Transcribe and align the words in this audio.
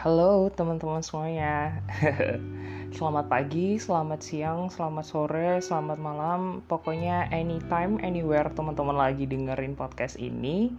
Halo 0.00 0.48
teman-teman 0.48 1.04
semuanya 1.04 1.76
Selamat 2.96 3.28
pagi, 3.28 3.76
selamat 3.76 4.24
siang, 4.24 4.72
selamat 4.72 5.04
sore, 5.04 5.60
selamat 5.60 6.00
malam 6.00 6.64
Pokoknya 6.64 7.28
anytime, 7.28 8.00
anywhere 8.00 8.48
teman-teman 8.56 8.96
lagi 8.96 9.28
dengerin 9.28 9.76
podcast 9.76 10.16
ini 10.16 10.72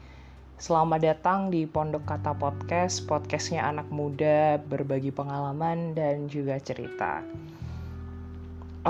Selamat 0.58 1.06
datang 1.06 1.54
di 1.54 1.70
Pondok 1.70 2.02
Kata 2.10 2.34
Podcast 2.34 3.06
Podcastnya 3.06 3.62
anak 3.62 3.94
muda, 3.94 4.58
berbagi 4.58 5.14
pengalaman 5.14 5.94
dan 5.94 6.26
juga 6.26 6.58
cerita 6.58 7.22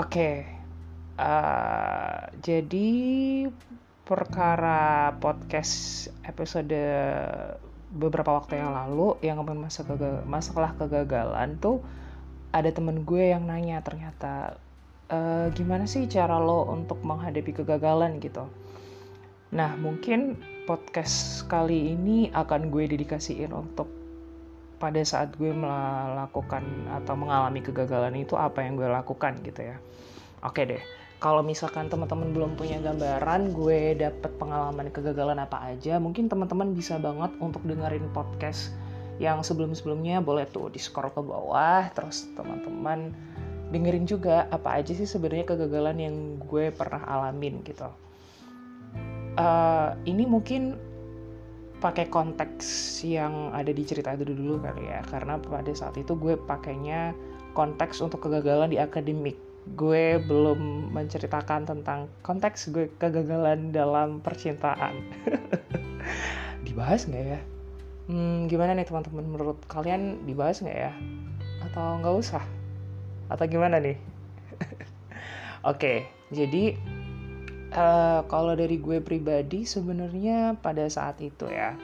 okay. 0.00 0.36
uh, 1.20 1.28
eh, 1.28 2.20
jadi 2.40 2.90
perkara 4.08 5.12
podcast 5.20 6.08
episode 6.24 6.72
beberapa 7.92 8.40
waktu 8.40 8.56
yang 8.56 8.72
lalu 8.72 9.20
yang 9.20 9.36
ngomongin 9.36 9.68
masa 9.68 9.84
kegal 9.84 10.24
masalah 10.24 10.72
kegagalan 10.80 11.60
tuh 11.60 11.84
ada 12.52 12.72
temen 12.72 13.04
gue 13.04 13.32
yang 13.32 13.44
nanya 13.44 13.84
ternyata 13.84 14.56
e, 15.12 15.52
gimana 15.52 15.84
sih 15.84 16.08
cara 16.08 16.40
lo 16.40 16.68
untuk 16.68 17.00
menghadapi 17.00 17.52
kegagalan? 17.52 18.20
gitu. 18.20 18.48
Nah 19.52 19.76
mungkin 19.76 20.40
podcast 20.64 21.44
kali 21.48 21.92
ini 21.92 22.32
akan 22.32 22.72
gue 22.72 22.88
dedikasiin 22.88 23.52
untuk 23.52 23.88
pada 24.80 24.98
saat 25.06 25.36
gue 25.38 25.52
melakukan 25.54 26.64
atau 26.90 27.14
mengalami 27.14 27.62
kegagalan 27.62 28.18
itu 28.18 28.34
apa 28.34 28.66
yang 28.66 28.74
gue 28.74 28.88
lakukan 28.90 29.38
gitu 29.46 29.62
ya 29.62 29.76
oke 30.42 30.62
deh 30.62 30.82
kalau 31.22 31.38
misalkan 31.46 31.86
teman-teman 31.86 32.34
belum 32.34 32.58
punya 32.58 32.82
gambaran 32.82 33.54
gue 33.54 33.94
dapet 33.94 34.30
pengalaman 34.42 34.90
kegagalan 34.90 35.38
apa 35.38 35.70
aja 35.70 36.02
mungkin 36.02 36.26
teman-teman 36.26 36.74
bisa 36.74 36.98
banget 36.98 37.30
untuk 37.38 37.62
dengerin 37.62 38.10
podcast 38.10 38.74
yang 39.22 39.38
sebelum-sebelumnya 39.46 40.18
boleh 40.18 40.50
tuh 40.50 40.66
di 40.74 40.82
scroll 40.82 41.14
ke 41.14 41.22
bawah 41.22 41.86
terus 41.94 42.26
teman-teman 42.34 43.14
dengerin 43.72 44.04
juga 44.04 44.50
apa 44.52 44.82
aja 44.82 44.92
sih 44.92 45.08
sebenarnya 45.08 45.48
kegagalan 45.48 45.96
yang 45.96 46.16
gue 46.44 46.68
pernah 46.74 47.00
alamin 47.08 47.64
gitu. 47.64 47.88
Uh, 49.32 49.96
ini 50.04 50.28
mungkin 50.28 50.76
pakai 51.80 52.12
konteks 52.12 53.00
yang 53.02 53.50
ada 53.56 53.72
di 53.72 53.82
cerita 53.82 54.12
itu 54.12 54.28
dulu 54.28 54.60
kali 54.60 54.86
ya 54.86 55.00
karena 55.08 55.40
pada 55.40 55.72
saat 55.72 55.96
itu 55.96 56.14
gue 56.14 56.36
pakainya 56.36 57.16
konteks 57.56 58.04
untuk 58.04 58.28
kegagalan 58.28 58.70
di 58.70 58.78
akademik 58.78 59.34
gue 59.62 60.18
belum 60.18 60.90
menceritakan 60.90 61.64
tentang 61.64 62.10
konteks 62.26 62.74
gue 62.74 62.90
kegagalan 62.98 63.70
dalam 63.70 64.18
percintaan. 64.18 64.98
dibahas 66.66 67.06
nggak 67.06 67.24
ya? 67.38 67.40
Hmm, 68.10 68.50
gimana 68.50 68.74
nih 68.74 68.86
teman-teman 68.86 69.26
menurut 69.26 69.58
kalian 69.70 70.26
dibahas 70.26 70.58
nggak 70.62 70.78
ya? 70.90 70.92
Atau 71.62 72.02
nggak 72.02 72.16
usah? 72.18 72.44
Atau 73.30 73.46
gimana 73.46 73.78
nih? 73.78 73.96
Oke, 75.62 75.78
okay, 75.78 75.98
jadi 76.34 76.74
uh, 77.70 78.26
kalau 78.26 78.58
dari 78.58 78.82
gue 78.82 78.98
pribadi 78.98 79.62
sebenarnya 79.62 80.58
pada 80.58 80.90
saat 80.90 81.22
itu 81.22 81.46
ya 81.46 81.78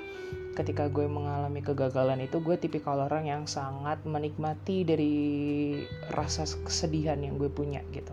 ketika 0.59 0.91
gue 0.91 1.07
mengalami 1.07 1.63
kegagalan 1.63 2.19
itu 2.19 2.43
gue 2.43 2.59
tipikal 2.59 2.99
orang 3.07 3.31
yang 3.31 3.47
sangat 3.47 4.03
menikmati 4.03 4.83
dari 4.83 5.15
rasa 6.11 6.43
kesedihan 6.67 7.23
yang 7.23 7.39
gue 7.39 7.47
punya 7.47 7.79
gitu. 7.95 8.11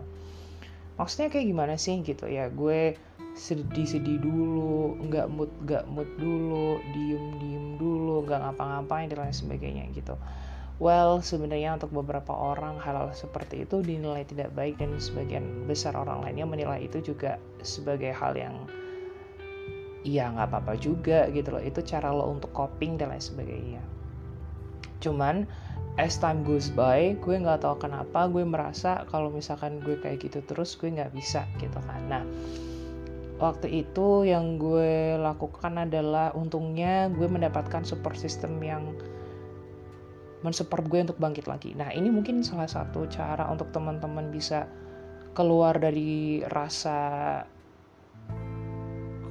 Maksudnya 0.94 1.28
kayak 1.28 1.50
gimana 1.50 1.74
sih 1.74 1.98
gitu? 2.06 2.30
Ya 2.30 2.46
gue 2.46 2.94
sedih-sedih 3.36 4.22
dulu 4.22 4.96
nggak 5.10 5.26
mood 5.28 5.52
nggak 5.66 5.84
mood 5.92 6.08
dulu 6.16 6.80
diem-diem 6.94 7.76
dulu 7.76 8.24
nggak 8.24 8.40
ngapa-ngapain 8.48 9.10
dan 9.10 9.26
lain 9.26 9.36
sebagainya 9.36 9.84
gitu. 9.92 10.14
Well 10.78 11.20
sebenarnya 11.20 11.76
untuk 11.76 11.92
beberapa 11.92 12.32
orang 12.32 12.80
hal-hal 12.80 13.12
seperti 13.12 13.66
itu 13.66 13.82
dinilai 13.82 14.24
tidak 14.24 14.54
baik 14.56 14.80
dan 14.80 14.96
sebagian 14.96 15.66
besar 15.68 15.98
orang 15.98 16.24
lainnya 16.24 16.46
menilai 16.48 16.86
itu 16.86 17.02
juga 17.02 17.36
sebagai 17.60 18.14
hal 18.14 18.38
yang 18.38 18.56
iya 20.06 20.30
nggak 20.30 20.54
apa-apa 20.54 20.78
juga 20.78 21.26
gitu 21.34 21.50
loh. 21.50 21.62
Itu 21.62 21.82
cara 21.82 22.14
lo 22.14 22.30
untuk 22.30 22.54
coping 22.54 22.94
dan 22.94 23.10
lain 23.10 23.20
sebagainya. 23.20 23.82
Cuman 25.02 25.50
as 25.98 26.14
time 26.20 26.46
goes 26.46 26.70
by 26.70 27.18
gue 27.18 27.36
nggak 27.36 27.66
tahu 27.66 27.82
kenapa 27.82 28.30
gue 28.30 28.46
merasa 28.46 29.02
kalau 29.10 29.32
misalkan 29.32 29.82
gue 29.82 29.98
kayak 29.98 30.22
gitu 30.22 30.44
terus 30.46 30.78
gue 30.78 30.94
nggak 30.94 31.10
bisa 31.10 31.42
gitu 31.58 31.76
kan. 31.82 32.00
Nah 32.06 32.22
waktu 33.36 33.84
itu 33.84 34.24
yang 34.24 34.56
gue 34.56 35.20
lakukan 35.20 35.82
adalah 35.88 36.32
untungnya 36.32 37.12
gue 37.12 37.28
mendapatkan 37.28 37.84
support 37.84 38.16
system 38.16 38.56
yang 38.62 38.96
mensupport 40.44 40.84
gue 40.86 41.00
untuk 41.10 41.18
bangkit 41.18 41.48
lagi. 41.48 41.72
Nah 41.74 41.90
ini 41.90 42.12
mungkin 42.12 42.44
salah 42.44 42.68
satu 42.68 43.08
cara 43.10 43.48
untuk 43.48 43.72
teman-teman 43.72 44.30
bisa 44.30 44.68
keluar 45.36 45.76
dari 45.76 46.40
rasa 46.48 47.40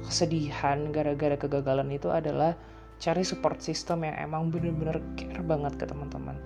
kesedihan 0.04 0.92
gara-gara 0.92 1.38
kegagalan 1.40 1.88
itu 1.94 2.12
adalah 2.12 2.58
cari 2.96 3.22
support 3.24 3.60
system 3.60 4.04
yang 4.08 4.16
emang 4.16 4.48
bener-bener 4.48 5.00
care 5.16 5.44
banget 5.44 5.76
ke 5.76 5.84
teman-teman. 5.84 6.36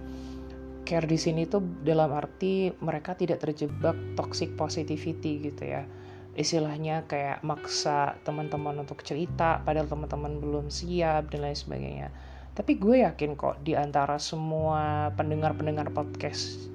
Care 0.87 1.07
di 1.07 1.19
sini 1.19 1.47
tuh 1.47 1.63
dalam 1.87 2.11
arti 2.11 2.75
mereka 2.83 3.15
tidak 3.15 3.43
terjebak 3.47 3.95
toxic 4.19 4.55
positivity 4.59 5.39
gitu 5.51 5.63
ya. 5.63 5.87
Istilahnya 6.35 7.07
kayak 7.07 7.43
maksa 7.47 8.19
teman-teman 8.27 8.83
untuk 8.83 9.03
cerita 9.03 9.63
padahal 9.63 9.87
teman-teman 9.87 10.39
belum 10.39 10.67
siap 10.71 11.31
dan 11.31 11.47
lain 11.47 11.59
sebagainya. 11.59 12.09
Tapi 12.55 12.77
gue 12.77 13.07
yakin 13.07 13.39
kok 13.39 13.63
di 13.63 13.79
antara 13.79 14.19
semua 14.19 15.15
pendengar-pendengar 15.15 15.95
podcast 15.95 16.71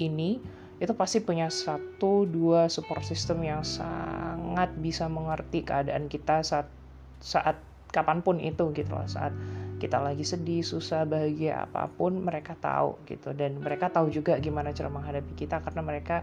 ini 0.00 0.40
itu 0.78 0.94
pasti 0.94 1.18
punya 1.18 1.50
satu 1.50 2.22
dua 2.22 2.70
support 2.70 3.02
system 3.02 3.42
yang 3.42 3.66
sangat 3.66 4.70
bisa 4.78 5.10
mengerti 5.10 5.66
keadaan 5.66 6.06
kita 6.06 6.46
saat 6.46 6.70
saat 7.18 7.58
kapan 7.90 8.22
pun 8.22 8.38
itu 8.38 8.70
gitu 8.70 8.90
loh. 8.94 9.06
Saat 9.10 9.34
kita 9.82 9.98
lagi 9.98 10.22
sedih 10.22 10.62
susah 10.62 11.02
bahagia 11.02 11.66
apa 11.66 11.90
pun 11.90 12.22
mereka 12.22 12.54
tahu 12.54 12.94
gitu. 13.10 13.34
Dan 13.34 13.58
mereka 13.58 13.90
tahu 13.90 14.10
juga 14.14 14.38
gimana 14.38 14.70
cara 14.70 14.86
menghadapi 14.86 15.34
kita 15.34 15.58
karena 15.66 15.82
mereka 15.82 16.22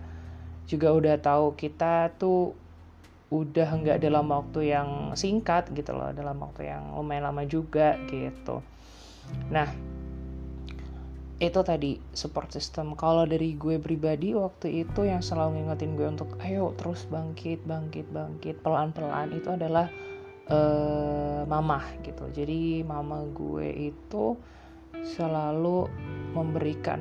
juga 0.66 0.96
udah 0.96 1.16
tahu 1.20 1.54
kita 1.60 2.16
tuh 2.16 2.56
udah 3.34 3.70
nggak 3.82 4.00
dalam 4.00 4.32
waktu 4.32 4.72
yang 4.72 5.12
singkat 5.20 5.68
gitu 5.76 5.92
loh. 5.92 6.16
Dalam 6.16 6.40
waktu 6.40 6.72
yang 6.72 6.96
lumayan 6.96 7.28
lama 7.28 7.44
juga 7.44 8.00
gitu. 8.08 8.64
Nah 9.52 9.68
itu 11.36 11.60
tadi 11.68 12.00
support 12.16 12.48
system. 12.56 12.96
Kalau 12.96 13.28
dari 13.28 13.60
gue 13.60 13.76
pribadi 13.76 14.32
waktu 14.32 14.88
itu 14.88 15.04
yang 15.04 15.20
selalu 15.20 15.60
ngingetin 15.60 16.00
gue 16.00 16.08
untuk 16.08 16.30
ayo 16.40 16.72
terus 16.80 17.04
bangkit 17.12 17.60
bangkit 17.68 18.08
bangkit. 18.16 18.64
Pelan 18.64 18.96
pelan 18.96 19.36
itu 19.36 19.52
adalah 19.52 19.92
uh, 20.48 21.44
mama 21.44 21.84
gitu. 22.08 22.32
Jadi 22.32 22.88
mama 22.88 23.28
gue 23.36 23.92
itu 23.92 24.40
selalu 25.04 25.92
memberikan 26.32 27.00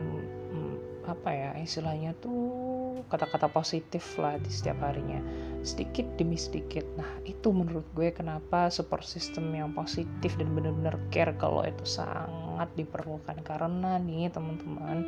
apa 1.04 1.30
ya 1.30 1.50
istilahnya 1.60 2.16
tuh 2.18 3.00
kata-kata 3.08 3.52
positif 3.52 4.04
lah 4.16 4.40
di 4.40 4.50
setiap 4.50 4.80
harinya. 4.84 5.20
Sedikit 5.64 6.04
demi 6.16 6.36
sedikit. 6.36 6.84
Nah 6.96 7.08
itu 7.28 7.52
menurut 7.52 7.84
gue 7.92 8.12
kenapa 8.12 8.68
support 8.72 9.04
system 9.04 9.52
yang 9.52 9.72
positif 9.72 10.36
dan 10.40 10.52
benar-benar 10.52 10.96
care 11.12 11.36
kalau 11.36 11.64
itu 11.64 11.84
sangat 11.84 12.68
diperlukan. 12.76 13.40
Karena 13.44 14.00
nih 14.00 14.32
teman-teman 14.32 15.04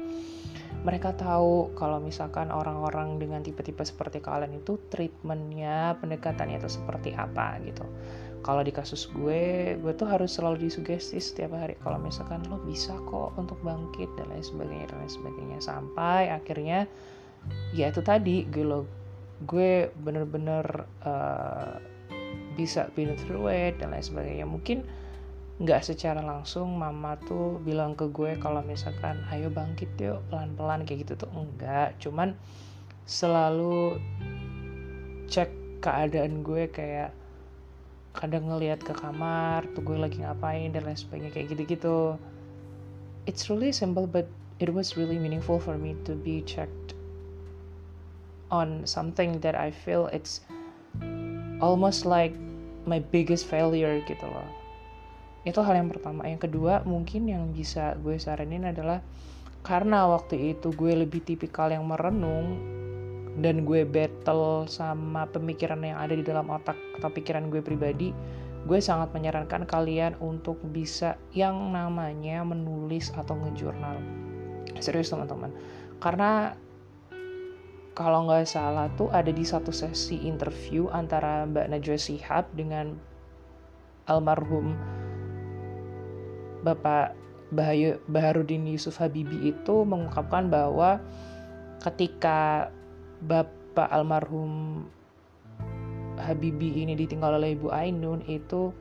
mereka 0.82 1.10
tahu 1.16 1.74
kalau 1.74 1.98
misalkan 1.98 2.52
orang-orang 2.52 3.18
dengan 3.18 3.42
tipe-tipe 3.42 3.82
seperti 3.82 4.22
kalian 4.22 4.60
itu 4.60 4.78
treatmentnya 4.92 5.98
pendekatannya 5.98 6.62
itu 6.62 6.70
seperti 6.70 7.10
apa 7.16 7.58
gitu 7.64 7.82
kalau 8.46 8.62
di 8.62 8.70
kasus 8.70 9.10
gue 9.10 9.74
gue 9.74 9.92
tuh 9.98 10.06
harus 10.06 10.38
selalu 10.38 10.70
disugesti 10.70 11.18
setiap 11.18 11.58
hari. 11.58 11.74
Kalau 11.82 11.98
misalkan 11.98 12.46
lo 12.46 12.62
bisa 12.62 12.94
kok 13.10 13.34
untuk 13.34 13.58
bangkit 13.66 14.06
dan 14.14 14.30
lain 14.30 14.46
sebagainya 14.46 14.86
dan 14.94 15.02
lain 15.02 15.10
sebagainya. 15.10 15.58
Sampai 15.58 16.30
akhirnya 16.30 16.86
ya 17.74 17.90
itu 17.90 18.06
tadi 18.06 18.46
gue 18.46 18.62
lo 18.62 18.86
gue 19.50 19.90
bener-bener 19.98 20.62
uh, 21.02 21.82
bisa 22.54 22.86
been 22.94 23.18
through 23.26 23.50
it 23.50 23.82
dan 23.82 23.90
lain 23.90 24.06
sebagainya. 24.06 24.46
Mungkin 24.46 24.86
nggak 25.58 25.82
secara 25.82 26.22
langsung 26.22 26.78
mama 26.78 27.18
tuh 27.26 27.58
bilang 27.66 27.98
ke 27.98 28.06
gue 28.14 28.38
kalau 28.38 28.62
misalkan 28.62 29.26
ayo 29.34 29.50
bangkit 29.50 29.90
yuk 29.98 30.22
pelan-pelan 30.30 30.86
kayak 30.86 31.02
gitu 31.02 31.26
tuh 31.26 31.30
enggak. 31.34 31.98
Cuman 31.98 32.38
selalu 33.10 33.98
cek 35.26 35.50
keadaan 35.82 36.46
gue 36.46 36.70
kayak 36.70 37.10
kadang 38.16 38.48
ngelihat 38.48 38.80
ke 38.80 38.96
kamar 38.96 39.68
tuh 39.76 39.84
gue 39.84 39.96
lagi 40.00 40.24
ngapain 40.24 40.72
dan 40.72 40.88
lain 40.88 40.96
sebagainya 40.96 41.30
kayak 41.36 41.46
gitu-gitu. 41.52 42.16
It's 43.28 43.52
really 43.52 43.70
simple 43.70 44.08
but 44.08 44.26
it 44.56 44.72
was 44.72 44.96
really 44.96 45.20
meaningful 45.20 45.60
for 45.60 45.76
me 45.76 45.92
to 46.08 46.16
be 46.16 46.40
checked 46.48 46.96
on 48.48 48.88
something 48.88 49.42
that 49.44 49.52
I 49.52 49.68
feel 49.68 50.08
it's 50.14 50.40
almost 51.60 52.08
like 52.08 52.32
my 52.88 53.02
biggest 53.02 53.44
failure 53.50 54.00
gitu 54.08 54.24
loh. 54.24 54.48
Itu 55.46 55.62
hal 55.62 55.78
yang 55.78 55.92
pertama. 55.92 56.24
Yang 56.26 56.50
kedua 56.50 56.82
mungkin 56.88 57.28
yang 57.28 57.52
bisa 57.52 57.94
gue 58.00 58.16
saranin 58.16 58.66
adalah 58.66 59.04
karena 59.66 60.06
waktu 60.06 60.54
itu 60.54 60.70
gue 60.70 60.92
lebih 60.94 61.26
tipikal 61.26 61.68
yang 61.68 61.82
merenung 61.82 62.54
dan 63.40 63.68
gue 63.68 63.84
battle 63.84 64.64
sama 64.64 65.28
pemikiran 65.28 65.84
yang 65.84 66.00
ada 66.00 66.16
di 66.16 66.24
dalam 66.24 66.48
otak 66.48 66.76
atau 66.96 67.12
pikiran 67.12 67.52
gue 67.52 67.60
pribadi 67.60 68.16
gue 68.66 68.82
sangat 68.82 69.14
menyarankan 69.14 69.62
kalian 69.62 70.18
untuk 70.18 70.58
bisa 70.74 71.14
yang 71.30 71.70
namanya 71.70 72.42
menulis 72.42 73.14
atau 73.14 73.38
ngejurnal. 73.38 74.02
Serius 74.82 75.14
teman-teman. 75.14 75.54
Karena 76.02 76.58
kalau 77.94 78.26
nggak 78.26 78.44
salah 78.44 78.90
tuh 78.98 79.08
ada 79.14 79.30
di 79.30 79.46
satu 79.46 79.70
sesi 79.70 80.18
interview 80.26 80.90
antara 80.90 81.46
Mbak 81.46 81.66
Najwa 81.72 81.96
Sihab 81.96 82.44
dengan 82.58 82.98
almarhum 84.10 84.74
Bapak 86.66 87.14
Baharudin 88.10 88.66
Yusuf 88.66 88.98
Habibi 88.98 89.54
itu 89.54 89.86
mengungkapkan 89.86 90.50
bahwa 90.50 90.98
ketika 91.86 92.68
Bapak 93.22 93.88
almarhum 93.88 94.84
Habibi 96.16 96.84
ini 96.84 96.96
ditinggal 96.96 97.36
oleh 97.36 97.56
Ibu 97.56 97.68
Ainun 97.72 98.24
itu 98.24 98.72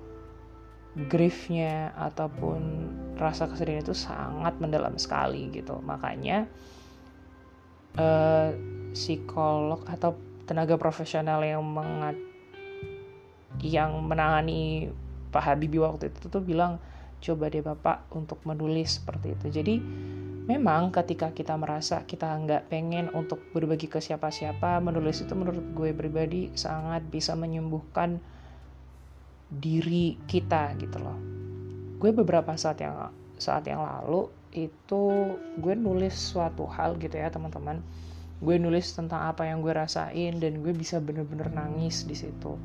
griefnya 1.11 1.91
ataupun 1.99 2.87
rasa 3.19 3.51
kesedihan 3.51 3.83
itu 3.83 3.91
sangat 3.91 4.55
mendalam 4.63 4.95
sekali 4.95 5.51
gitu 5.51 5.83
makanya 5.83 6.47
uh, 7.99 8.55
psikolog 8.95 9.83
atau 9.91 10.15
tenaga 10.47 10.79
profesional 10.79 11.43
yang 11.43 11.63
mengat 11.67 12.15
yang 13.59 13.99
menangani 14.07 14.91
Pak 15.35 15.43
Habibi 15.43 15.83
waktu 15.83 16.07
itu 16.11 16.31
tuh 16.31 16.39
bilang 16.39 16.79
coba 17.19 17.51
deh 17.51 17.63
Bapak 17.63 18.07
untuk 18.13 18.39
menulis 18.45 19.01
seperti 19.01 19.35
itu. 19.35 19.47
Jadi 19.51 19.75
memang 20.45 20.93
ketika 20.93 21.33
kita 21.33 21.57
merasa 21.57 22.05
kita 22.05 22.29
nggak 22.29 22.69
pengen 22.69 23.09
untuk 23.13 23.41
berbagi 23.51 23.89
ke 23.89 23.97
siapa-siapa, 23.97 24.81
menulis 24.81 25.25
itu 25.25 25.33
menurut 25.33 25.65
gue 25.73 25.91
pribadi 25.91 26.53
sangat 26.53 27.05
bisa 27.09 27.33
menyembuhkan 27.33 28.21
diri 29.49 30.17
kita 30.29 30.77
gitu 30.77 30.97
loh. 31.01 31.17
Gue 31.97 32.13
beberapa 32.13 32.53
saat 32.57 32.81
yang 32.81 33.13
saat 33.35 33.65
yang 33.67 33.83
lalu 33.83 34.29
itu 34.55 35.35
gue 35.59 35.73
nulis 35.75 36.15
suatu 36.15 36.69
hal 36.69 36.95
gitu 37.01 37.17
ya 37.17 37.33
teman-teman. 37.33 37.83
Gue 38.39 38.61
nulis 38.61 38.91
tentang 38.93 39.27
apa 39.27 39.49
yang 39.49 39.65
gue 39.65 39.73
rasain 39.73 40.37
dan 40.37 40.61
gue 40.61 40.73
bisa 40.75 40.99
bener-bener 40.99 41.49
nangis 41.49 42.03
di 42.03 42.13
situ 42.13 42.59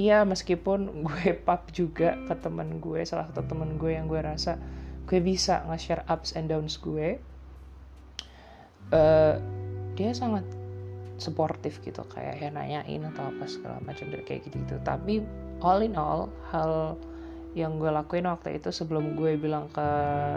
Iya 0.00 0.24
meskipun 0.24 1.04
gue 1.04 1.36
pap 1.46 1.68
juga 1.76 2.16
ke 2.24 2.32
temen 2.40 2.80
gue 2.80 3.04
salah 3.04 3.28
satu 3.28 3.44
temen 3.44 3.76
gue 3.76 3.92
yang 3.92 4.08
gue 4.08 4.16
rasa 4.16 4.56
gue 5.10 5.18
bisa 5.18 5.66
nge-share 5.66 6.06
ups 6.06 6.38
and 6.38 6.46
downs 6.46 6.78
gue. 6.78 7.18
Uh, 8.94 9.42
dia 9.98 10.14
sangat 10.14 10.46
supportive 11.18 11.76
gitu 11.82 12.00
kayak 12.08 12.40
ya 12.40 12.48
nanyain 12.48 13.04
atau 13.10 13.28
apa 13.28 13.44
segala 13.50 13.82
macam 13.82 14.06
dari 14.06 14.22
kayak 14.22 14.46
gitu 14.46 14.62
gitu. 14.62 14.78
Tapi 14.86 15.18
all 15.66 15.82
in 15.82 15.98
all 15.98 16.30
hal 16.54 16.94
yang 17.58 17.82
gue 17.82 17.90
lakuin 17.90 18.30
waktu 18.30 18.62
itu 18.62 18.70
sebelum 18.70 19.18
gue 19.18 19.34
bilang 19.34 19.66
ke 19.74 19.88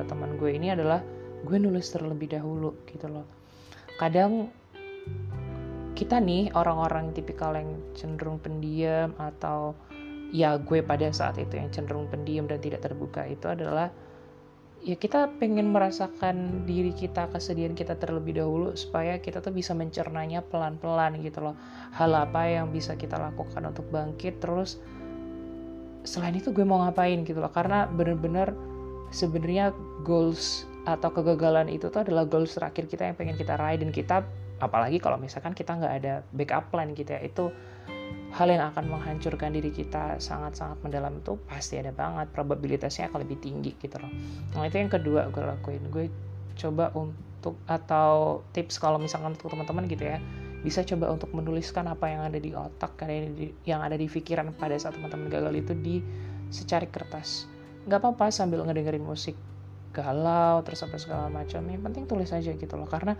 teman 0.09 0.41
gue 0.41 0.57
ini 0.57 0.73
adalah 0.73 1.05
gue 1.45 1.57
nulis 1.61 1.85
terlebih 1.93 2.33
dahulu 2.33 2.73
gitu 2.89 3.05
loh. 3.05 3.29
Kadang 4.01 4.49
kita 5.93 6.17
nih 6.17 6.49
orang-orang 6.57 7.13
tipikal 7.13 7.53
yang 7.53 7.77
cenderung 7.93 8.41
pendiam 8.41 9.13
atau 9.21 9.77
ya 10.33 10.57
gue 10.57 10.81
pada 10.81 11.13
saat 11.13 11.37
itu 11.37 11.61
yang 11.61 11.69
cenderung 11.69 12.09
pendiam 12.09 12.49
dan 12.49 12.57
tidak 12.57 12.81
terbuka 12.81 13.29
itu 13.29 13.45
adalah 13.45 13.93
ya 14.83 14.99
kita 14.99 15.31
pengen 15.39 15.71
merasakan 15.71 16.67
diri 16.67 16.91
kita 16.91 17.31
kesedihan 17.31 17.71
kita 17.71 17.95
terlebih 17.95 18.35
dahulu 18.35 18.75
supaya 18.75 19.15
kita 19.15 19.39
tuh 19.39 19.55
bisa 19.55 19.71
mencernanya 19.71 20.43
pelan-pelan 20.43 21.23
gitu 21.23 21.39
loh. 21.39 21.55
Hal 21.95 22.11
apa 22.11 22.51
yang 22.51 22.69
bisa 22.69 22.99
kita 22.99 23.15
lakukan 23.15 23.63
untuk 23.63 23.87
bangkit 23.87 24.43
terus 24.43 24.83
selain 26.03 26.35
itu 26.35 26.51
gue 26.51 26.67
mau 26.67 26.83
ngapain 26.83 27.23
gitu 27.23 27.39
loh. 27.39 27.51
Karena 27.51 27.87
bener-bener 27.87 28.51
sebenarnya 29.15 29.71
goals 30.03 30.67
atau 30.83 31.15
kegagalan 31.15 31.71
itu 31.71 31.87
tuh 31.87 32.03
adalah 32.03 32.27
goals 32.27 32.59
terakhir 32.59 32.91
kita 32.91 33.07
yang 33.07 33.15
pengen 33.15 33.39
kita 33.39 33.55
raih 33.55 33.79
dan 33.79 33.95
kita 33.95 34.27
apalagi 34.59 34.99
kalau 34.99 35.15
misalkan 35.15 35.55
kita 35.55 35.79
nggak 35.79 35.93
ada 36.03 36.13
backup 36.35 36.67
plan 36.75 36.91
gitu 36.91 37.07
ya 37.07 37.23
itu 37.23 37.55
hal 38.33 38.49
yang 38.49 38.65
akan 38.73 38.89
menghancurkan 38.89 39.53
diri 39.53 39.69
kita 39.69 40.17
sangat-sangat 40.17 40.81
mendalam 40.81 41.13
itu 41.21 41.37
pasti 41.45 41.77
ada 41.77 41.93
banget 41.93 42.33
probabilitasnya 42.33 43.13
akan 43.13 43.21
lebih 43.21 43.37
tinggi 43.37 43.77
gitu 43.77 44.01
loh. 44.01 44.09
Nah 44.57 44.65
itu 44.65 44.81
yang 44.81 44.89
kedua 44.89 45.29
gue 45.29 45.43
lakuin. 45.45 45.85
Gue 45.93 46.09
coba 46.57 46.89
untuk 46.97 47.53
atau 47.69 48.41
tips 48.49 48.81
kalau 48.81 48.97
misalkan 48.97 49.37
untuk 49.37 49.53
teman-teman 49.53 49.85
gitu 49.85 50.05
ya 50.05 50.17
bisa 50.63 50.79
coba 50.81 51.11
untuk 51.11 51.29
menuliskan 51.35 51.85
apa 51.91 52.07
yang 52.07 52.23
ada 52.23 52.39
di 52.39 52.55
otak 52.55 52.95
yang 53.67 53.83
ada 53.83 53.99
di 53.99 54.07
pikiran 54.07 54.55
pada 54.55 54.79
saat 54.79 54.95
teman-teman 54.95 55.27
gagal 55.27 55.53
itu 55.59 55.73
di 55.75 55.95
secari 56.49 56.87
kertas. 56.87 57.45
Nggak 57.85 57.99
apa-apa 57.99 58.31
sambil 58.31 58.63
ngedengerin 58.63 59.03
musik 59.03 59.35
galau 59.93 60.63
terus 60.65 60.81
apa 60.81 60.97
segala 60.97 61.27
macam. 61.29 61.61
Yang 61.67 61.83
penting 61.85 62.03
tulis 62.09 62.31
aja 62.33 62.49
gitu 62.55 62.73
loh. 62.79 62.89
Karena 62.89 63.13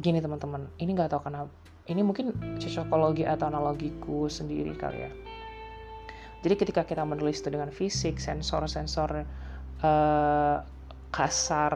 gini 0.00 0.20
teman-teman 0.20 0.68
ini 0.76 0.90
nggak 0.92 1.12
tahu 1.12 1.30
kenapa 1.30 1.52
ini 1.86 2.02
mungkin 2.02 2.34
cocokologi 2.58 3.22
atau 3.22 3.46
analogiku 3.46 4.26
sendiri 4.26 4.74
kali 4.74 5.06
ya. 5.06 5.12
Jadi 6.42 6.54
ketika 6.58 6.82
kita 6.82 7.02
menulis 7.06 7.38
itu 7.42 7.48
dengan 7.50 7.70
fisik 7.70 8.18
sensor-sensor 8.18 9.22
uh, 9.82 10.56
kasar 11.14 11.74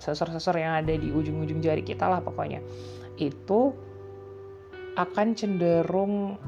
sensor-sensor 0.00 0.56
yang 0.56 0.80
ada 0.80 0.96
di 0.96 1.12
ujung-ujung 1.12 1.60
jari 1.60 1.84
kita 1.84 2.08
lah 2.08 2.24
pokoknya 2.24 2.64
itu 3.20 3.76
akan 4.96 5.36
cenderung 5.36 6.40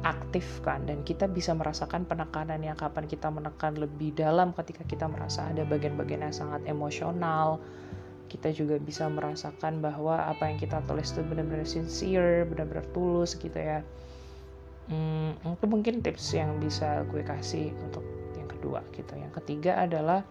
aktif 0.00 0.64
kan 0.64 0.88
dan 0.88 1.04
kita 1.04 1.28
bisa 1.28 1.52
merasakan 1.52 2.08
penekanan 2.08 2.64
yang 2.64 2.78
kapan 2.78 3.04
kita 3.04 3.28
menekan 3.28 3.76
lebih 3.76 4.16
dalam 4.16 4.56
ketika 4.56 4.86
kita 4.88 5.04
merasa 5.04 5.52
ada 5.52 5.66
bagian-bagian 5.68 6.24
yang 6.24 6.32
sangat 6.32 6.64
emosional 6.64 7.60
kita 8.30 8.54
juga 8.54 8.78
bisa 8.78 9.10
merasakan 9.10 9.82
bahwa 9.82 10.30
apa 10.30 10.46
yang 10.46 10.62
kita 10.62 10.78
tulis 10.86 11.10
itu 11.10 11.26
benar-benar 11.26 11.66
sincere, 11.66 12.46
benar-benar 12.46 12.86
tulus 12.94 13.34
gitu 13.34 13.58
ya. 13.58 13.82
Hmm, 14.86 15.34
itu 15.42 15.66
mungkin 15.66 15.98
tips 15.98 16.38
yang 16.38 16.62
bisa 16.62 17.02
gue 17.10 17.26
kasih 17.26 17.74
untuk 17.82 18.06
yang 18.38 18.46
kedua 18.46 18.86
gitu. 18.94 19.18
Yang 19.18 19.42
ketiga 19.42 19.82
adalah 19.82 20.22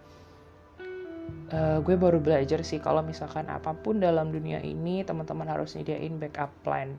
uh, 1.52 1.84
gue 1.84 1.96
baru 2.00 2.24
belajar 2.24 2.64
sih 2.64 2.80
kalau 2.80 3.04
misalkan 3.04 3.48
apa 3.52 3.76
pun 3.76 4.00
dalam 4.00 4.32
dunia 4.32 4.64
ini 4.64 5.04
teman-teman 5.04 5.48
harus 5.52 5.76
nyediain 5.76 6.16
backup 6.16 6.52
plan. 6.64 6.96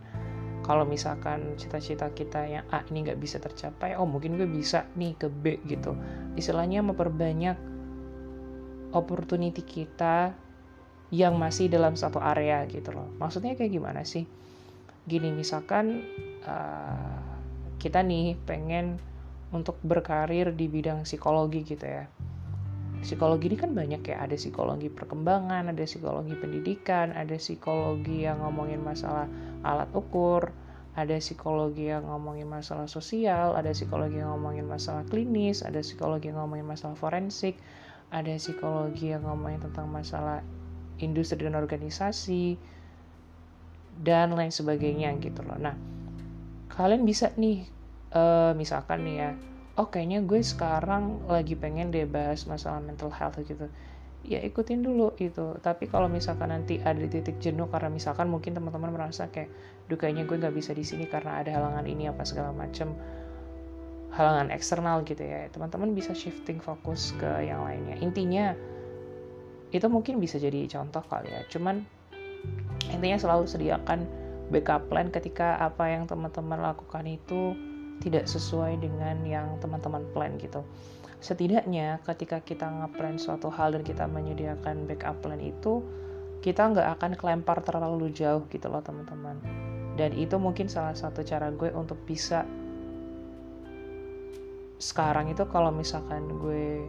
Kalau 0.60 0.84
misalkan 0.84 1.56
cita-cita 1.56 2.12
kita 2.12 2.44
yang 2.44 2.64
A 2.68 2.84
ini 2.92 3.08
nggak 3.08 3.18
bisa 3.18 3.40
tercapai, 3.40 3.96
oh 3.96 4.04
mungkin 4.04 4.36
gue 4.36 4.46
bisa 4.46 4.84
nih 4.92 5.16
ke 5.16 5.26
B 5.32 5.56
gitu. 5.64 5.96
Istilahnya 6.36 6.84
memperbanyak 6.84 7.56
opportunity 8.92 9.64
kita 9.64 10.36
yang 11.10 11.34
masih 11.34 11.66
dalam 11.66 11.98
satu 11.98 12.22
area 12.22 12.62
gitu 12.70 12.94
loh. 12.94 13.10
Maksudnya 13.18 13.58
kayak 13.58 13.74
gimana 13.74 14.06
sih? 14.06 14.26
Gini 15.06 15.34
misalkan 15.34 16.06
uh, 16.46 17.18
kita 17.82 18.06
nih 18.06 18.38
pengen 18.46 18.98
untuk 19.50 19.78
berkarir 19.82 20.54
di 20.54 20.70
bidang 20.70 21.02
psikologi 21.02 21.66
gitu 21.66 21.82
ya. 21.82 22.06
Psikologi 23.00 23.48
ini 23.50 23.56
kan 23.56 23.72
banyak 23.72 24.04
ya, 24.04 24.22
ada 24.22 24.36
psikologi 24.36 24.92
perkembangan, 24.92 25.72
ada 25.72 25.82
psikologi 25.88 26.36
pendidikan, 26.36 27.16
ada 27.16 27.32
psikologi 27.40 28.28
yang 28.28 28.44
ngomongin 28.44 28.84
masalah 28.84 29.24
alat 29.64 29.88
ukur, 29.96 30.52
ada 30.92 31.16
psikologi 31.16 31.88
yang 31.88 32.04
ngomongin 32.04 32.44
masalah 32.44 32.84
sosial, 32.84 33.56
ada 33.56 33.72
psikologi 33.72 34.20
yang 34.20 34.36
ngomongin 34.36 34.68
masalah 34.68 35.02
klinis, 35.08 35.64
ada 35.64 35.80
psikologi 35.80 36.28
yang 36.28 36.44
ngomongin 36.44 36.68
masalah 36.68 36.92
forensik, 36.92 37.56
ada 38.12 38.36
psikologi 38.36 39.16
yang 39.16 39.24
ngomongin 39.24 39.64
tentang 39.64 39.88
masalah 39.88 40.44
industri 41.00 41.40
dan 41.40 41.56
organisasi 41.56 42.56
dan 44.00 44.32
lain 44.32 44.52
sebagainya 44.52 45.12
gitu 45.20 45.44
loh. 45.44 45.60
Nah, 45.60 45.76
kalian 46.72 47.04
bisa 47.04 47.32
nih 47.36 47.66
uh, 48.16 48.52
misalkan 48.56 49.04
nih 49.04 49.16
ya, 49.20 49.30
oh 49.76 49.88
kayaknya 49.92 50.24
gue 50.24 50.40
sekarang 50.40 51.24
lagi 51.28 51.58
pengen 51.58 51.92
deh 51.92 52.08
bahas 52.08 52.48
masalah 52.48 52.80
mental 52.80 53.12
health 53.12 53.40
gitu. 53.44 53.68
Ya 54.24 54.40
ikutin 54.44 54.84
dulu 54.84 55.16
itu. 55.16 55.56
Tapi 55.64 55.88
kalau 55.88 56.08
misalkan 56.08 56.52
nanti 56.52 56.76
ada 56.80 57.00
titik 57.08 57.40
jenuh 57.40 57.68
karena 57.72 57.88
misalkan 57.88 58.28
mungkin 58.28 58.52
teman-teman 58.52 58.92
merasa 58.92 59.28
kayak, 59.32 59.48
duh 59.88 59.96
kayaknya 59.96 60.28
gue 60.28 60.36
nggak 60.36 60.54
bisa 60.54 60.76
di 60.76 60.84
sini 60.84 61.08
karena 61.08 61.40
ada 61.40 61.56
halangan 61.56 61.84
ini 61.88 62.08
apa 62.08 62.22
segala 62.24 62.52
macem 62.52 62.92
halangan 64.10 64.50
eksternal 64.50 65.06
gitu 65.06 65.22
ya 65.22 65.46
teman-teman 65.54 65.94
bisa 65.94 66.10
shifting 66.10 66.58
fokus 66.58 67.14
ke 67.16 67.46
yang 67.46 67.62
lainnya 67.62 67.94
intinya 68.02 68.58
itu 69.70 69.86
mungkin 69.86 70.18
bisa 70.18 70.36
jadi 70.36 70.66
contoh 70.66 71.02
kali 71.06 71.30
ya. 71.30 71.42
Cuman 71.50 71.86
intinya 72.90 73.18
selalu 73.18 73.46
sediakan 73.46 74.06
backup 74.50 74.90
plan 74.90 75.08
ketika 75.14 75.56
apa 75.62 75.86
yang 75.94 76.10
teman-teman 76.10 76.58
lakukan 76.58 77.06
itu 77.06 77.54
tidak 78.02 78.26
sesuai 78.26 78.80
dengan 78.82 79.22
yang 79.22 79.60
teman-teman 79.62 80.02
plan 80.10 80.34
gitu. 80.42 80.66
Setidaknya 81.20 82.00
ketika 82.02 82.40
kita 82.40 82.66
ngeplan 82.66 83.20
suatu 83.20 83.52
hal 83.52 83.76
dan 83.76 83.84
kita 83.84 84.08
menyediakan 84.08 84.88
backup 84.88 85.20
plan 85.22 85.38
itu 85.38 85.84
kita 86.40 86.72
nggak 86.72 86.88
akan 86.98 87.12
kelempar 87.20 87.60
terlalu 87.60 88.08
jauh 88.10 88.42
gitu 88.48 88.66
loh 88.72 88.80
teman-teman. 88.80 89.36
Dan 89.94 90.16
itu 90.16 90.40
mungkin 90.40 90.66
salah 90.66 90.96
satu 90.96 91.20
cara 91.20 91.52
gue 91.52 91.68
untuk 91.76 92.00
bisa 92.08 92.48
sekarang 94.80 95.28
itu 95.28 95.44
kalau 95.52 95.68
misalkan 95.68 96.24
gue 96.40 96.88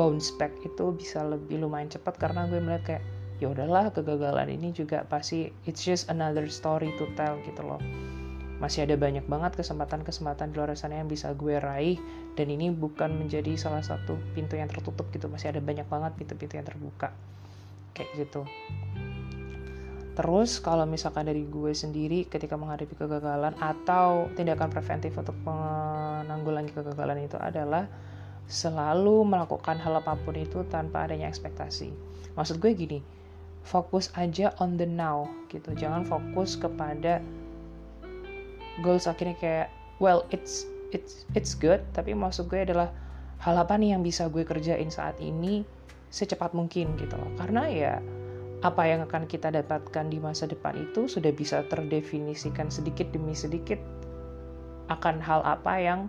bounce 0.00 0.32
back 0.40 0.56
itu 0.64 0.96
bisa 0.96 1.20
lebih 1.20 1.60
lumayan 1.60 1.92
cepat 1.92 2.16
karena 2.16 2.48
gue 2.48 2.56
melihat 2.56 2.82
kayak 2.88 3.04
ya 3.36 3.52
udahlah 3.52 3.92
kegagalan 3.92 4.48
ini 4.48 4.72
juga 4.72 5.04
pasti 5.04 5.52
it's 5.68 5.84
just 5.84 6.08
another 6.08 6.48
story 6.48 6.88
to 6.96 7.04
tell 7.20 7.36
gitu 7.44 7.60
loh. 7.60 7.76
Masih 8.64 8.88
ada 8.88 8.96
banyak 8.96 9.28
banget 9.28 9.60
kesempatan-kesempatan 9.60 10.52
di 10.52 10.54
luar 10.56 10.72
sana 10.72 11.04
yang 11.04 11.08
bisa 11.12 11.36
gue 11.36 11.60
raih 11.60 12.00
dan 12.32 12.48
ini 12.48 12.72
bukan 12.72 13.12
menjadi 13.12 13.60
salah 13.60 13.84
satu 13.84 14.16
pintu 14.32 14.56
yang 14.56 14.72
tertutup 14.72 15.04
gitu 15.12 15.28
masih 15.28 15.52
ada 15.52 15.60
banyak 15.60 15.84
banget 15.84 16.16
pintu-pintu 16.16 16.56
yang 16.56 16.64
terbuka. 16.64 17.12
Kayak 17.92 18.08
gitu. 18.24 18.48
Terus 20.16 20.60
kalau 20.64 20.88
misalkan 20.88 21.28
dari 21.28 21.44
gue 21.44 21.72
sendiri 21.76 22.24
ketika 22.24 22.56
menghadapi 22.56 22.96
kegagalan 22.96 23.52
atau 23.60 24.32
tindakan 24.32 24.72
preventif 24.72 25.12
untuk 25.16 25.36
menanggulangi 25.44 26.72
kegagalan 26.72 27.24
itu 27.24 27.36
adalah 27.36 27.84
selalu 28.50 29.22
melakukan 29.22 29.78
hal 29.78 30.02
apa 30.02 30.18
pun 30.18 30.34
itu 30.34 30.66
tanpa 30.66 31.06
adanya 31.06 31.30
ekspektasi. 31.30 31.94
Maksud 32.34 32.58
gue 32.58 32.74
gini, 32.74 32.98
fokus 33.62 34.10
aja 34.18 34.50
on 34.58 34.74
the 34.74 34.84
now 34.84 35.30
gitu. 35.48 35.70
Jangan 35.78 36.02
fokus 36.02 36.58
kepada 36.58 37.22
goals 38.82 39.06
akhirnya 39.06 39.38
kayak 39.38 39.68
well 40.02 40.26
it's 40.34 40.66
it's 40.90 41.22
it's 41.38 41.54
good 41.54 41.78
tapi 41.94 42.16
maksud 42.16 42.50
gue 42.50 42.64
adalah 42.64 42.90
hal 43.38 43.54
apa 43.54 43.78
nih 43.78 43.94
yang 43.94 44.02
bisa 44.02 44.26
gue 44.26 44.42
kerjain 44.42 44.90
saat 44.90 45.14
ini 45.22 45.62
secepat 46.10 46.50
mungkin 46.50 46.98
gitu 46.98 47.14
loh. 47.14 47.30
Karena 47.38 47.70
ya 47.70 47.94
apa 48.60 48.82
yang 48.84 49.06
akan 49.08 49.24
kita 49.24 49.48
dapatkan 49.48 50.12
di 50.12 50.20
masa 50.20 50.44
depan 50.44 50.76
itu 50.76 51.08
sudah 51.08 51.32
bisa 51.32 51.64
terdefinisikan 51.70 52.68
sedikit 52.68 53.08
demi 53.14 53.32
sedikit 53.32 53.80
akan 54.92 55.22
hal 55.22 55.40
apa 55.46 55.80
yang 55.80 56.00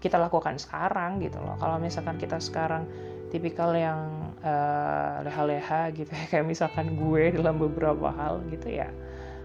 kita 0.00 0.16
lakukan 0.16 0.56
sekarang 0.56 1.20
gitu 1.20 1.38
loh. 1.38 1.60
Kalau 1.60 1.76
misalkan 1.76 2.16
kita 2.16 2.40
sekarang 2.40 2.88
tipikal 3.30 3.70
yang 3.76 4.32
uh, 4.42 5.22
leha-leha 5.22 5.94
gitu 5.94 6.10
ya 6.10 6.24
kayak 6.34 6.46
misalkan 6.48 6.98
gue 6.98 7.30
dalam 7.38 7.56
beberapa 7.56 8.10
hal 8.10 8.42
gitu 8.50 8.68
ya 8.68 8.90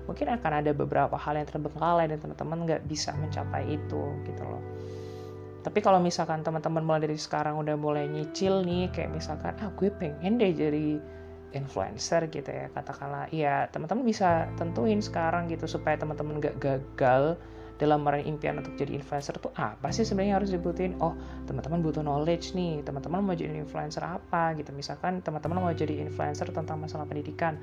mungkin 0.05 0.29
akan 0.37 0.51
ada 0.61 0.71
beberapa 0.73 1.17
hal 1.17 1.37
yang 1.37 1.49
terbengkalai 1.49 2.05
dan 2.09 2.21
teman-teman 2.21 2.65
nggak 2.69 2.81
bisa 2.85 3.13
mencapai 3.17 3.65
itu 3.73 4.01
gitu 4.25 4.43
loh. 4.45 4.61
Tapi 5.65 5.81
kalau 5.81 5.97
misalkan 5.97 6.45
teman-teman 6.45 6.85
mulai 6.85 7.09
dari 7.09 7.17
sekarang 7.17 7.57
udah 7.57 7.73
mulai 7.73 8.05
nyicil 8.05 8.61
nih 8.61 8.93
kayak 8.93 9.17
misalkan 9.17 9.57
ah 9.57 9.73
gue 9.73 9.89
pengen 9.89 10.37
deh 10.37 10.53
jadi 10.53 11.01
influencer 11.57 12.29
gitu 12.29 12.45
ya 12.45 12.69
katakanlah. 12.69 13.25
Ya 13.33 13.65
teman-teman 13.73 14.05
bisa 14.05 14.45
tentuin 14.61 15.01
sekarang 15.01 15.49
gitu 15.49 15.65
supaya 15.65 15.97
teman-teman 15.97 16.37
gak 16.37 16.61
gagal 16.61 17.41
dalam 17.75 18.07
meraih 18.07 18.23
impian 18.23 18.55
untuk 18.55 18.79
jadi 18.79 18.95
influencer 18.95 19.35
tuh 19.35 19.51
apa 19.59 19.91
sih 19.91 20.07
sebenarnya 20.07 20.39
harus 20.39 20.51
dibutuhin? 20.51 20.95
Oh 21.03 21.11
teman-teman 21.43 21.83
butuh 21.83 21.99
knowledge 21.99 22.55
nih. 22.55 22.79
Teman-teman 22.87 23.19
mau 23.19 23.35
jadi 23.35 23.51
influencer 23.51 24.03
apa 24.03 24.55
gitu. 24.55 24.71
Misalkan 24.71 25.19
teman-teman 25.19 25.59
mau 25.59 25.73
jadi 25.75 25.99
influencer 25.99 26.47
tentang 26.55 26.79
masalah 26.79 27.03
pendidikan. 27.03 27.59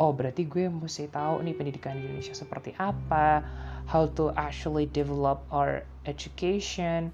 Oh 0.00 0.16
berarti 0.16 0.48
gue 0.48 0.72
mesti 0.72 1.12
tahu 1.12 1.44
nih 1.44 1.52
pendidikan 1.52 1.92
di 2.00 2.08
Indonesia 2.08 2.32
seperti 2.32 2.72
apa. 2.80 3.44
How 3.84 4.08
to 4.16 4.32
actually 4.32 4.88
develop 4.88 5.44
our 5.52 5.84
education. 6.08 7.12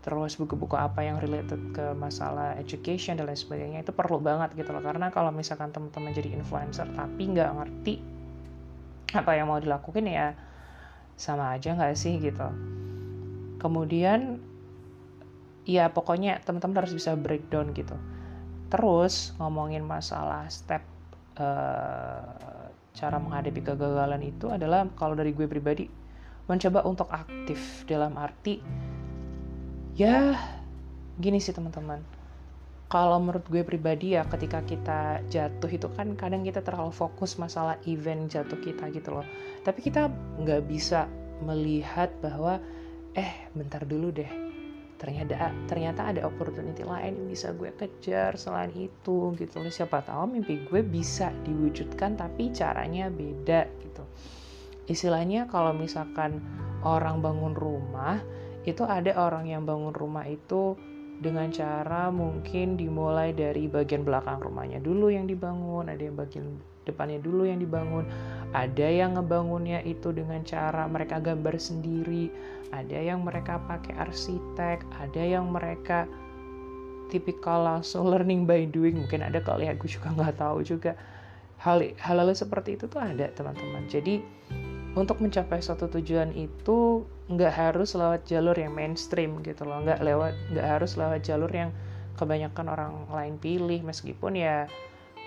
Terus 0.00 0.38
buku-buku 0.38 0.78
apa 0.78 1.02
yang 1.04 1.18
related 1.18 1.60
ke 1.74 1.92
masalah 1.98 2.54
education 2.56 3.18
dan 3.18 3.26
lain 3.26 3.36
sebagainya. 3.36 3.82
Itu 3.82 3.90
perlu 3.90 4.22
banget 4.22 4.54
gitu 4.54 4.70
loh. 4.70 4.80
Karena 4.80 5.10
kalau 5.10 5.34
misalkan 5.34 5.74
teman-teman 5.74 6.14
jadi 6.14 6.38
influencer 6.38 6.86
tapi 6.94 7.34
nggak 7.34 7.50
ngerti 7.50 7.94
apa 9.10 9.34
yang 9.34 9.50
mau 9.50 9.58
dilakukan 9.58 10.06
ya 10.06 10.38
sama 11.20 11.52
aja 11.52 11.76
nggak 11.76 11.92
sih 11.92 12.16
gitu. 12.16 12.48
Kemudian 13.60 14.40
ya 15.68 15.92
pokoknya 15.92 16.40
teman-teman 16.40 16.80
harus 16.80 16.96
bisa 16.96 17.12
breakdown 17.12 17.76
gitu. 17.76 17.92
Terus 18.72 19.36
ngomongin 19.36 19.84
masalah 19.84 20.48
step 20.48 20.80
uh, 21.36 22.72
cara 22.96 23.16
menghadapi 23.20 23.60
kegagalan 23.60 24.24
itu 24.24 24.48
adalah 24.48 24.88
kalau 24.96 25.12
dari 25.12 25.36
gue 25.36 25.44
pribadi 25.44 25.84
mencoba 26.48 26.88
untuk 26.88 27.12
aktif. 27.12 27.84
Dalam 27.84 28.16
arti 28.16 28.64
ya 30.00 30.32
gini 31.20 31.36
sih 31.36 31.52
teman-teman 31.52 32.19
kalau 32.90 33.22
menurut 33.22 33.46
gue 33.46 33.62
pribadi 33.62 34.18
ya 34.18 34.26
ketika 34.26 34.66
kita 34.66 35.22
jatuh 35.30 35.70
itu 35.70 35.86
kan 35.94 36.18
kadang 36.18 36.42
kita 36.42 36.58
terlalu 36.58 36.90
fokus 36.90 37.38
masalah 37.38 37.78
event 37.86 38.26
jatuh 38.26 38.58
kita 38.58 38.90
gitu 38.90 39.14
loh. 39.14 39.26
Tapi 39.62 39.78
kita 39.78 40.10
nggak 40.42 40.66
bisa 40.66 41.06
melihat 41.46 42.10
bahwa 42.18 42.58
eh 43.14 43.46
bentar 43.54 43.86
dulu 43.86 44.10
deh. 44.10 44.26
Ternyata 44.98 45.54
ternyata 45.70 46.10
ada 46.10 46.26
opportunity 46.26 46.82
lain 46.82 47.14
yang 47.14 47.28
bisa 47.30 47.54
gue 47.54 47.70
kejar 47.78 48.34
selain 48.34 48.74
itu 48.74 49.38
gitu 49.38 49.62
loh. 49.62 49.70
Siapa 49.70 50.02
tahu 50.02 50.34
mimpi 50.34 50.66
gue 50.66 50.82
bisa 50.82 51.30
diwujudkan 51.46 52.18
tapi 52.18 52.50
caranya 52.50 53.06
beda 53.06 53.70
gitu. 53.86 54.02
Istilahnya 54.90 55.46
kalau 55.46 55.70
misalkan 55.70 56.42
orang 56.82 57.22
bangun 57.22 57.54
rumah 57.54 58.18
itu 58.66 58.82
ada 58.82 59.14
orang 59.14 59.46
yang 59.46 59.62
bangun 59.62 59.94
rumah 59.94 60.26
itu 60.26 60.74
dengan 61.20 61.52
cara 61.52 62.08
mungkin 62.08 62.80
dimulai 62.80 63.36
dari 63.36 63.68
bagian 63.68 64.08
belakang 64.08 64.40
rumahnya 64.40 64.80
dulu 64.80 65.12
yang 65.12 65.28
dibangun, 65.28 65.92
ada 65.92 66.00
yang 66.00 66.16
bagian 66.16 66.56
depannya 66.88 67.20
dulu 67.20 67.44
yang 67.44 67.60
dibangun, 67.60 68.08
ada 68.56 68.88
yang 68.88 69.14
ngebangunnya 69.20 69.84
itu 69.84 70.10
dengan 70.16 70.40
cara 70.48 70.88
mereka 70.88 71.20
gambar 71.20 71.60
sendiri, 71.60 72.32
ada 72.72 72.96
yang 72.96 73.20
mereka 73.20 73.60
pakai 73.68 73.94
arsitek, 74.00 74.80
ada 74.96 75.22
yang 75.22 75.52
mereka 75.52 76.08
tipikal 77.12 77.68
langsung 77.68 78.08
learning 78.08 78.48
by 78.48 78.64
doing, 78.64 79.04
mungkin 79.04 79.20
ada 79.20 79.42
kali 79.44 79.68
ya, 79.68 79.76
gue 79.76 79.90
juga 79.90 80.14
nggak 80.16 80.40
tahu 80.40 80.64
juga. 80.64 80.96
Hal 81.60 81.92
hal 82.00 82.24
seperti 82.32 82.80
itu 82.80 82.88
tuh 82.88 83.04
ada 83.04 83.28
teman-teman. 83.36 83.84
Jadi 83.84 84.24
untuk 84.98 85.22
mencapai 85.22 85.62
suatu 85.62 85.86
tujuan 85.86 86.34
itu 86.34 87.06
nggak 87.30 87.54
harus 87.54 87.94
lewat 87.94 88.26
jalur 88.26 88.58
yang 88.58 88.74
mainstream 88.74 89.38
gitu 89.46 89.62
loh. 89.62 89.82
Nggak 89.86 90.02
lewat 90.02 90.34
nggak 90.50 90.66
harus 90.66 90.98
lewat 90.98 91.20
jalur 91.22 91.50
yang 91.50 91.70
kebanyakan 92.18 92.66
orang 92.66 92.92
lain 93.06 93.34
pilih. 93.38 93.80
Meskipun 93.86 94.34
ya 94.34 94.66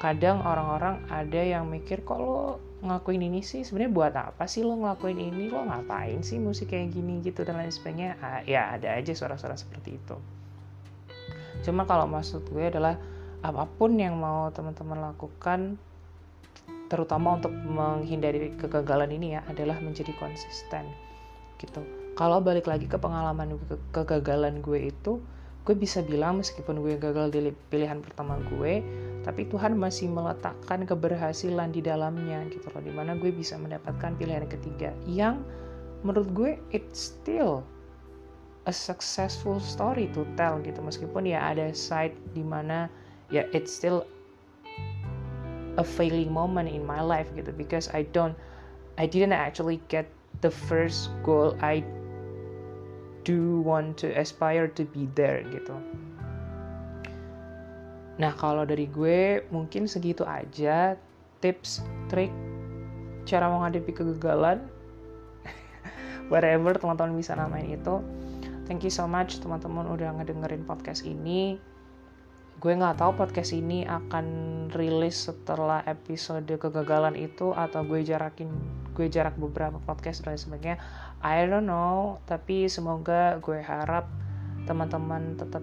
kadang 0.03 0.43
orang-orang 0.43 0.99
ada 1.07 1.39
yang 1.39 1.63
mikir 1.71 2.03
kok 2.03 2.19
lo 2.19 2.59
ngelakuin 2.83 3.23
ini 3.23 3.39
sih? 3.39 3.63
Sebenarnya 3.63 3.91
buat 3.95 4.13
apa 4.19 4.43
sih 4.51 4.67
lo 4.67 4.75
ngelakuin 4.75 5.15
ini? 5.15 5.47
Lo 5.47 5.63
ngapain 5.63 6.19
sih 6.19 6.43
musik 6.43 6.75
kayak 6.75 6.91
gini? 6.91 7.23
Gitu 7.23 7.47
dan 7.47 7.55
lain 7.55 7.71
sebagainya. 7.71 8.19
Ah, 8.19 8.43
ya 8.43 8.75
ada 8.75 8.99
aja 8.99 9.15
suara-suara 9.15 9.55
seperti 9.55 9.95
itu. 9.95 10.19
Cuma 11.63 11.87
kalau 11.87 12.03
maksud 12.03 12.43
gue 12.51 12.67
adalah 12.67 12.99
apa 13.39 13.63
pun 13.79 13.95
yang 13.95 14.19
mau 14.19 14.51
teman-teman 14.51 14.99
lakukan 14.99 15.79
terutama 16.93 17.41
untuk 17.41 17.49
menghindari 17.65 18.53
kegagalan 18.53 19.09
ini 19.09 19.33
ya 19.33 19.41
adalah 19.49 19.81
menjadi 19.81 20.13
konsisten 20.21 20.85
gitu. 21.57 21.81
Kalau 22.13 22.37
balik 22.37 22.69
lagi 22.69 22.85
ke 22.85 23.01
pengalaman 23.01 23.57
ke 23.65 23.81
kegagalan 23.89 24.61
gue 24.61 24.93
itu 24.93 25.17
gue 25.65 25.73
bisa 25.73 26.05
bilang 26.05 26.37
meskipun 26.37 26.77
gue 26.85 27.01
gagal 27.01 27.33
di 27.33 27.49
pilihan 27.73 27.97
pertama 28.05 28.37
gue 28.53 28.85
tapi 29.25 29.47
Tuhan 29.49 29.73
masih 29.73 30.11
meletakkan 30.11 30.85
keberhasilan 30.85 31.73
di 31.73 31.81
dalamnya 31.81 32.45
gitu 32.53 32.69
loh. 32.69 32.83
Di 32.85 32.93
mana 32.93 33.17
gue 33.17 33.33
bisa 33.33 33.57
mendapatkan 33.57 34.13
pilihan 34.13 34.45
ketiga 34.45 34.93
yang 35.09 35.41
menurut 36.05 36.29
gue 36.37 36.51
it's 36.69 37.17
still 37.17 37.65
a 38.69 38.73
successful 38.75 39.57
story 39.57 40.13
to 40.13 40.29
tell 40.37 40.61
gitu. 40.61 40.77
Meskipun 40.77 41.25
ya 41.25 41.41
ada 41.41 41.73
side 41.73 42.13
di 42.37 42.45
mana 42.45 42.85
ya 43.33 43.49
it's 43.49 43.73
still 43.73 44.05
a 45.77 45.83
failing 45.83 46.29
moment 46.29 46.69
in 46.69 46.85
my 46.85 47.01
life 47.01 47.29
gitu 47.33 47.49
because 47.55 47.89
I 47.91 48.05
don't 48.13 48.37
I 48.97 49.09
didn't 49.09 49.33
actually 49.33 49.81
get 49.89 50.05
the 50.45 50.53
first 50.53 51.09
goal 51.25 51.57
I 51.61 51.81
do 53.23 53.63
want 53.65 53.97
to 54.03 54.11
aspire 54.13 54.67
to 54.77 54.83
be 54.85 55.09
there 55.17 55.41
gitu. 55.49 55.73
Nah 58.21 58.33
kalau 58.37 58.67
dari 58.67 58.85
gue 58.85 59.41
mungkin 59.49 59.89
segitu 59.89 60.21
aja 60.27 60.93
tips, 61.41 61.81
trik, 62.13 62.29
cara 63.25 63.49
menghadapi 63.49 63.89
kegagalan, 63.89 64.61
whatever 66.31 66.77
teman-teman 66.77 67.17
bisa 67.17 67.33
namain 67.33 67.73
itu. 67.73 67.99
Thank 68.69 68.85
you 68.85 68.93
so 68.93 69.09
much 69.09 69.41
teman-teman 69.41 69.89
udah 69.89 70.13
ngedengerin 70.21 70.63
podcast 70.63 71.03
ini 71.03 71.57
gue 72.63 72.79
nggak 72.79 72.95
tahu 72.95 73.19
podcast 73.19 73.51
ini 73.51 73.83
akan 73.83 74.25
rilis 74.71 75.27
setelah 75.27 75.83
episode 75.83 76.47
kegagalan 76.47 77.11
itu 77.19 77.51
atau 77.51 77.83
gue 77.83 78.07
jarakin 78.07 78.47
gue 78.95 79.11
jarak 79.11 79.35
beberapa 79.35 79.83
podcast 79.83 80.23
dan 80.23 80.39
sebagainya. 80.39 80.79
I 81.19 81.43
don't 81.43 81.67
know 81.67 82.23
tapi 82.23 82.71
semoga 82.71 83.35
gue 83.43 83.59
harap 83.59 84.07
teman-teman 84.63 85.35
tetap 85.35 85.59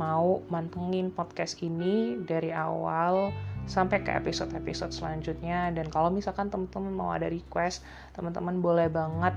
mau 0.00 0.40
mantengin 0.48 1.12
podcast 1.12 1.60
ini 1.60 2.16
dari 2.24 2.48
awal 2.48 3.28
sampai 3.68 4.00
ke 4.00 4.08
episode-episode 4.16 4.96
selanjutnya. 4.96 5.68
Dan 5.76 5.92
kalau 5.92 6.08
misalkan 6.08 6.48
teman-teman 6.48 6.96
mau 6.96 7.12
ada 7.12 7.28
request 7.28 7.84
teman-teman 8.16 8.64
boleh 8.64 8.88
banget 8.88 9.36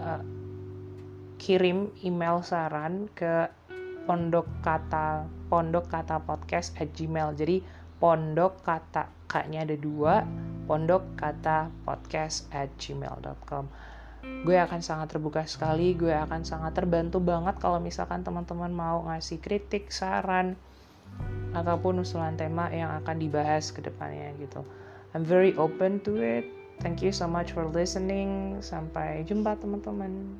uh, 0.00 0.24
kirim 1.36 1.92
email 2.00 2.40
saran 2.40 3.12
ke 3.12 3.44
pondok 4.08 4.48
kata 4.64 5.28
pondok 5.54 5.86
kata 5.86 6.18
podcast 6.26 6.74
at 6.82 6.90
gmail. 6.90 7.38
Jadi 7.38 7.62
pondok 8.02 8.66
kata 8.66 9.06
kaknya 9.30 9.62
ada 9.62 9.78
dua 9.78 10.26
pondok 10.66 11.14
kata 11.14 11.70
podcast 11.86 12.50
at 12.50 12.74
gmail.com 12.74 13.70
gue 14.24 14.56
akan 14.56 14.80
sangat 14.80 15.12
terbuka 15.12 15.44
sekali 15.44 15.92
gue 15.92 16.12
akan 16.12 16.42
sangat 16.48 16.72
terbantu 16.72 17.20
banget 17.20 17.60
kalau 17.60 17.76
misalkan 17.76 18.24
teman-teman 18.24 18.72
mau 18.72 19.04
ngasih 19.04 19.36
kritik 19.40 19.92
saran 19.92 20.56
ataupun 21.54 22.02
usulan 22.02 22.34
tema 22.34 22.66
yang 22.72 22.90
akan 23.04 23.16
dibahas 23.20 23.70
ke 23.70 23.78
depannya 23.78 24.34
gitu. 24.42 24.66
I'm 25.14 25.22
very 25.22 25.54
open 25.54 26.02
to 26.02 26.18
it. 26.18 26.50
Thank 26.82 27.06
you 27.06 27.14
so 27.14 27.30
much 27.30 27.54
for 27.54 27.70
listening. 27.70 28.58
Sampai 28.58 29.22
jumpa 29.22 29.54
teman-teman 29.62 30.34